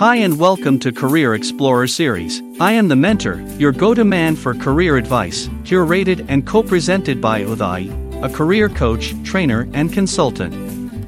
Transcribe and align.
Hi 0.00 0.16
and 0.16 0.38
welcome 0.38 0.78
to 0.78 0.92
Career 0.92 1.34
Explorer 1.34 1.86
series. 1.86 2.40
I 2.58 2.72
am 2.72 2.88
the 2.88 2.96
mentor, 2.96 3.42
your 3.58 3.70
go-to 3.70 4.02
man 4.02 4.34
for 4.34 4.54
career 4.54 4.96
advice, 4.96 5.48
curated 5.62 6.24
and 6.26 6.46
co-presented 6.46 7.20
by 7.20 7.42
Uday, 7.42 8.24
a 8.24 8.30
career 8.30 8.70
coach, 8.70 9.14
trainer, 9.24 9.68
and 9.74 9.92
consultant. 9.92 10.54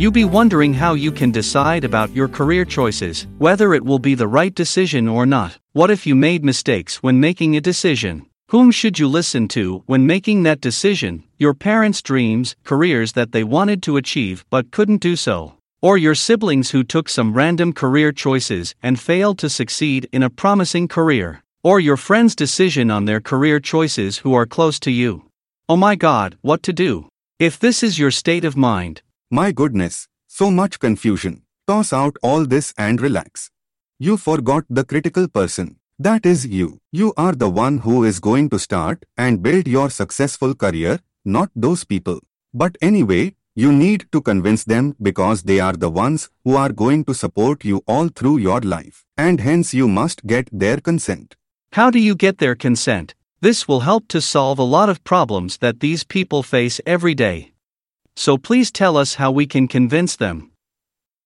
You 0.00 0.12
be 0.12 0.24
wondering 0.24 0.72
how 0.72 0.94
you 0.94 1.10
can 1.10 1.32
decide 1.32 1.82
about 1.82 2.12
your 2.12 2.28
career 2.28 2.64
choices, 2.64 3.26
whether 3.38 3.74
it 3.74 3.84
will 3.84 3.98
be 3.98 4.14
the 4.14 4.28
right 4.28 4.54
decision 4.54 5.08
or 5.08 5.26
not. 5.26 5.58
What 5.72 5.90
if 5.90 6.06
you 6.06 6.14
made 6.14 6.44
mistakes 6.44 7.02
when 7.02 7.18
making 7.18 7.56
a 7.56 7.60
decision? 7.60 8.26
Whom 8.50 8.70
should 8.70 9.00
you 9.00 9.08
listen 9.08 9.48
to 9.48 9.82
when 9.86 10.06
making 10.06 10.44
that 10.44 10.60
decision? 10.60 11.24
Your 11.38 11.54
parents' 11.54 12.02
dreams, 12.02 12.54
careers 12.62 13.14
that 13.14 13.32
they 13.32 13.42
wanted 13.42 13.82
to 13.82 13.96
achieve 13.96 14.44
but 14.48 14.70
couldn't 14.70 14.98
do 14.98 15.16
so. 15.16 15.55
Or 15.82 15.98
your 15.98 16.14
siblings 16.14 16.70
who 16.70 16.82
took 16.82 17.08
some 17.08 17.34
random 17.34 17.72
career 17.72 18.10
choices 18.10 18.74
and 18.82 18.98
failed 18.98 19.38
to 19.40 19.50
succeed 19.50 20.08
in 20.12 20.22
a 20.22 20.30
promising 20.30 20.88
career. 20.88 21.42
Or 21.62 21.80
your 21.80 21.96
friend's 21.96 22.34
decision 22.34 22.90
on 22.90 23.04
their 23.04 23.20
career 23.20 23.60
choices 23.60 24.18
who 24.18 24.32
are 24.34 24.46
close 24.46 24.80
to 24.80 24.90
you. 24.90 25.30
Oh 25.68 25.76
my 25.76 25.94
god, 25.96 26.38
what 26.40 26.62
to 26.62 26.72
do? 26.72 27.08
If 27.38 27.58
this 27.58 27.82
is 27.82 27.98
your 27.98 28.10
state 28.10 28.44
of 28.44 28.56
mind, 28.56 29.02
My 29.30 29.52
goodness, 29.52 30.08
so 30.28 30.50
much 30.50 30.78
confusion. 30.78 31.42
Toss 31.66 31.92
out 31.92 32.16
all 32.22 32.46
this 32.46 32.72
and 32.78 33.00
relax. 33.00 33.50
You 33.98 34.16
forgot 34.16 34.64
the 34.70 34.84
critical 34.84 35.26
person. 35.28 35.76
That 35.98 36.24
is 36.24 36.46
you. 36.46 36.78
You 36.92 37.12
are 37.16 37.32
the 37.32 37.50
one 37.50 37.78
who 37.78 38.04
is 38.04 38.20
going 38.20 38.50
to 38.50 38.58
start 38.58 39.04
and 39.16 39.42
build 39.42 39.66
your 39.66 39.90
successful 39.90 40.54
career, 40.54 41.00
not 41.24 41.50
those 41.56 41.84
people. 41.84 42.20
But 42.54 42.76
anyway, 42.80 43.34
you 43.56 43.72
need 43.72 44.06
to 44.12 44.20
convince 44.20 44.64
them 44.64 44.94
because 45.00 45.42
they 45.44 45.58
are 45.60 45.72
the 45.72 45.90
ones 45.90 46.28
who 46.44 46.54
are 46.56 46.70
going 46.70 47.04
to 47.06 47.14
support 47.14 47.64
you 47.64 47.82
all 47.88 48.08
through 48.08 48.36
your 48.36 48.60
life. 48.60 49.04
And 49.16 49.40
hence 49.40 49.72
you 49.72 49.88
must 49.88 50.26
get 50.26 50.48
their 50.52 50.76
consent. 50.76 51.34
how 51.76 51.90
do 51.90 51.98
you 51.98 52.14
get 52.14 52.38
their 52.38 52.54
consent? 52.54 53.14
This 53.46 53.68
will 53.68 53.80
help 53.80 54.08
to 54.08 54.20
solve 54.20 54.58
a 54.58 54.70
lot 54.76 54.88
of 54.88 55.04
problems 55.04 55.58
that 55.58 55.80
these 55.80 56.04
people 56.04 56.42
face 56.42 56.80
every 56.86 57.14
day. 57.14 57.52
So 58.14 58.38
please 58.38 58.70
tell 58.70 58.96
us 58.96 59.16
how 59.16 59.30
we 59.30 59.46
can 59.46 59.68
convince 59.68 60.16
them. 60.16 60.52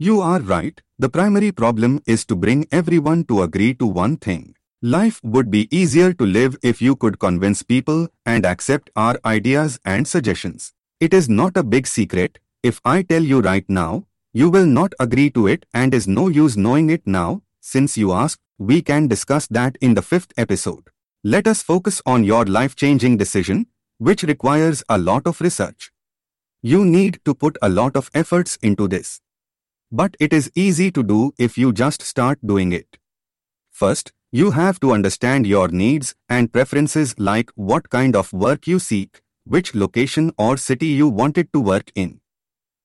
You 0.00 0.20
are 0.20 0.40
right, 0.40 0.80
the 0.98 1.08
primary 1.08 1.52
problem 1.52 2.02
is 2.06 2.24
to 2.24 2.34
bring 2.34 2.66
everyone 2.72 3.24
to 3.26 3.42
agree 3.42 3.74
to 3.74 3.86
one 3.86 4.16
thing. 4.16 4.56
Life 4.82 5.20
would 5.22 5.48
be 5.48 5.68
easier 5.70 6.12
to 6.14 6.26
live 6.26 6.56
if 6.60 6.82
you 6.82 6.96
could 6.96 7.20
convince 7.20 7.62
people 7.62 8.08
and 8.26 8.44
accept 8.44 8.90
our 8.96 9.16
ideas 9.24 9.78
and 9.84 10.08
suggestions. 10.08 10.72
It 11.02 11.12
is 11.12 11.28
not 11.28 11.56
a 11.56 11.64
big 11.64 11.88
secret, 11.88 12.38
if 12.62 12.80
I 12.84 13.02
tell 13.02 13.24
you 13.24 13.40
right 13.40 13.68
now, 13.68 14.06
you 14.32 14.48
will 14.48 14.66
not 14.66 14.92
agree 15.00 15.30
to 15.30 15.48
it 15.48 15.66
and 15.74 15.92
is 15.92 16.06
no 16.06 16.28
use 16.28 16.56
knowing 16.56 16.90
it 16.90 17.04
now, 17.04 17.42
since 17.60 17.96
you 17.96 18.12
asked, 18.12 18.40
we 18.56 18.82
can 18.82 19.08
discuss 19.08 19.48
that 19.48 19.76
in 19.80 19.94
the 19.94 20.02
fifth 20.02 20.32
episode. 20.36 20.90
Let 21.24 21.48
us 21.48 21.60
focus 21.60 22.00
on 22.06 22.22
your 22.22 22.44
life-changing 22.44 23.16
decision, 23.16 23.66
which 23.98 24.22
requires 24.22 24.84
a 24.88 24.96
lot 24.96 25.26
of 25.26 25.40
research. 25.40 25.90
You 26.62 26.84
need 26.84 27.18
to 27.24 27.34
put 27.34 27.58
a 27.60 27.68
lot 27.68 27.96
of 27.96 28.08
efforts 28.14 28.54
into 28.62 28.86
this. 28.86 29.20
But 29.90 30.16
it 30.20 30.32
is 30.32 30.52
easy 30.54 30.92
to 30.92 31.02
do 31.02 31.32
if 31.36 31.58
you 31.58 31.72
just 31.72 32.02
start 32.02 32.38
doing 32.46 32.70
it. 32.70 32.96
First, 33.72 34.12
you 34.30 34.52
have 34.52 34.78
to 34.78 34.92
understand 34.92 35.48
your 35.48 35.66
needs 35.66 36.14
and 36.28 36.52
preferences 36.52 37.16
like 37.18 37.50
what 37.56 37.90
kind 37.90 38.14
of 38.14 38.32
work 38.32 38.68
you 38.68 38.78
seek, 38.78 39.20
which 39.44 39.74
location 39.74 40.32
or 40.38 40.56
city 40.56 40.86
you 40.86 41.08
wanted 41.08 41.52
to 41.52 41.60
work 41.60 41.90
in. 41.94 42.20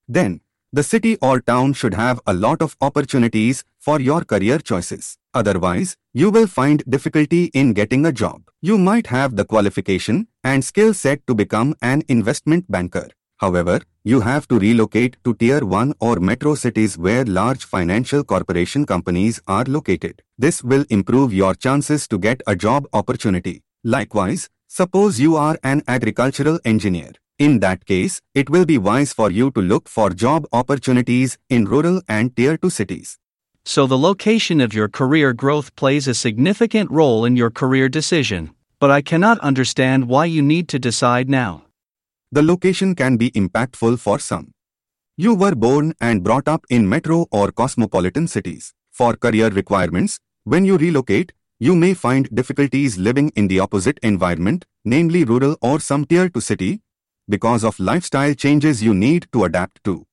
Then, 0.08 0.41
the 0.73 0.83
city 0.83 1.17
or 1.22 1.39
town 1.39 1.73
should 1.73 1.94
have 1.94 2.19
a 2.27 2.33
lot 2.33 2.61
of 2.61 2.75
opportunities 2.81 3.63
for 3.80 4.02
your 4.02 4.23
career 4.23 4.59
choices. 4.59 5.17
Otherwise, 5.33 5.95
you 6.13 6.30
will 6.30 6.47
find 6.47 6.83
difficulty 6.89 7.45
in 7.53 7.73
getting 7.73 8.05
a 8.05 8.11
job. 8.11 8.41
You 8.61 8.78
might 8.78 9.08
have 9.08 9.35
the 9.35 9.45
qualification 9.45 10.28
and 10.44 10.66
skill 10.66 10.94
set 10.94 11.25
to 11.28 11.35
become 11.35 11.75
an 11.81 12.03
investment 12.08 12.69
banker. 12.69 13.09
However, 13.38 13.81
you 14.03 14.22
have 14.22 14.47
to 14.47 14.57
relocate 14.57 15.17
to 15.23 15.35
tier 15.35 15.63
1 15.63 15.94
or 16.00 16.19
metro 16.19 16.56
cities 16.56 16.97
where 16.97 17.23
large 17.23 17.63
financial 17.63 18.23
corporation 18.23 18.85
companies 18.85 19.40
are 19.47 19.63
located. 19.66 20.23
This 20.38 20.63
will 20.63 20.85
improve 20.90 21.34
your 21.34 21.53
chances 21.53 22.07
to 22.07 22.17
get 22.17 22.41
a 22.47 22.56
job 22.56 22.88
opportunity. 22.94 23.63
Likewise, 23.84 24.50
suppose 24.67 25.19
you 25.19 25.35
are 25.35 25.57
an 25.63 25.81
agricultural 25.88 26.59
engineer. 26.63 27.11
In 27.39 27.59
that 27.59 27.85
case, 27.85 28.22
it 28.33 28.50
will 28.50 28.66
be 28.66 28.78
wise 28.78 29.13
for 29.13 29.29
you 29.31 29.51
to 29.51 29.61
look 29.61 29.88
for 29.88 30.09
job 30.09 30.45
opportunities 30.51 31.38
in 31.50 31.66
rural 31.66 32.01
and 32.07 32.35
tier 32.35 32.57
2 32.57 32.69
cities. 32.69 33.17
So 33.63 33.85
the 33.85 33.97
location 33.97 34.61
of 34.61 34.73
your 34.73 34.88
career 34.88 35.33
growth 35.33 35.75
plays 35.75 36.07
a 36.07 36.13
significant 36.13 36.89
role 36.89 37.25
in 37.25 37.35
your 37.35 37.50
career 37.51 37.89
decision. 37.89 38.51
But 38.79 38.91
I 38.91 39.01
cannot 39.01 39.39
understand 39.39 40.07
why 40.07 40.25
you 40.25 40.41
need 40.41 40.67
to 40.69 40.79
decide 40.79 41.29
now. 41.29 41.66
The 42.31 42.44
location 42.44 42.95
can 42.95 43.17
be 43.17 43.31
impactful 43.31 43.99
for 43.99 44.19
some. 44.19 44.51
You 45.16 45.34
were 45.34 45.55
born 45.55 45.94
and 45.99 46.23
brought 46.23 46.47
up 46.47 46.66
in 46.69 46.88
metro 46.88 47.25
or 47.31 47.51
cosmopolitan 47.51 48.28
cities. 48.28 48.73
For 48.91 49.16
career 49.16 49.49
requirements, 49.49 50.19
when 50.44 50.63
you 50.63 50.78
relocate, 50.78 51.34
you 51.59 51.75
may 51.75 51.94
find 51.94 52.29
difficulties 52.34 52.97
living 52.97 53.31
in 53.35 53.47
the 53.47 53.59
opposite 53.59 54.00
environment, 54.03 54.66
namely 54.85 55.23
rural 55.23 55.57
or 55.62 55.79
some 55.79 56.06
tier 56.06 56.29
2 56.29 56.40
city, 56.40 56.81
because 57.28 57.63
of 57.63 57.79
lifestyle 57.79 58.34
changes 58.34 58.84
you 58.84 58.94
need 58.94 59.28
to 59.34 59.44
adapt 59.44 59.84
to. 59.84 60.06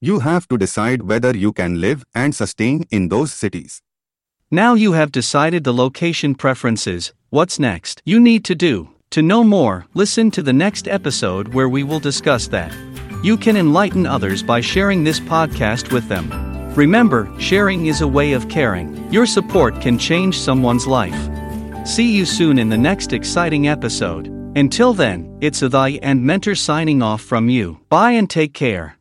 You 0.00 0.20
have 0.20 0.46
to 0.48 0.58
decide 0.58 1.02
whether 1.02 1.34
you 1.36 1.52
can 1.52 1.80
live 1.80 2.04
and 2.14 2.34
sustain 2.34 2.84
in 2.90 3.08
those 3.08 3.32
cities. 3.32 3.80
Now 4.50 4.74
you 4.74 4.92
have 4.92 5.10
decided 5.10 5.64
the 5.64 5.72
location 5.72 6.34
preferences, 6.34 7.12
what's 7.30 7.58
next? 7.58 8.02
You 8.04 8.20
need 8.20 8.44
to 8.44 8.54
do. 8.54 8.90
To 9.10 9.22
know 9.22 9.42
more, 9.42 9.86
listen 9.94 10.30
to 10.32 10.42
the 10.42 10.52
next 10.52 10.86
episode 10.86 11.54
where 11.54 11.68
we 11.68 11.82
will 11.82 12.00
discuss 12.00 12.46
that. 12.48 12.72
You 13.22 13.36
can 13.38 13.56
enlighten 13.56 14.06
others 14.06 14.42
by 14.42 14.60
sharing 14.60 15.02
this 15.02 15.18
podcast 15.18 15.92
with 15.92 16.08
them. 16.08 16.53
Remember, 16.76 17.32
sharing 17.38 17.86
is 17.86 18.00
a 18.00 18.08
way 18.08 18.32
of 18.32 18.48
caring. 18.48 19.12
Your 19.12 19.26
support 19.26 19.80
can 19.80 19.96
change 19.96 20.38
someone's 20.38 20.86
life. 20.86 21.18
See 21.86 22.10
you 22.10 22.24
soon 22.24 22.58
in 22.58 22.68
the 22.68 22.78
next 22.78 23.12
exciting 23.12 23.68
episode. 23.68 24.26
Until 24.56 24.92
then, 24.92 25.38
it's 25.40 25.60
Uday 25.60 26.00
and 26.02 26.22
Mentor 26.24 26.54
signing 26.54 27.02
off 27.02 27.22
from 27.22 27.48
you. 27.48 27.78
Bye 27.88 28.12
and 28.12 28.28
take 28.28 28.54
care. 28.54 28.96